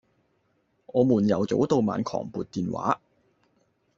[0.87, 2.99] 我們由早到晚狂撥電話